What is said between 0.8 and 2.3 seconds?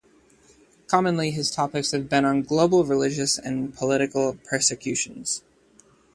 Commonly, his topics have been